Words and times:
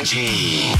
Energy. 0.00 0.72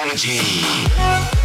Energy. 0.00 1.41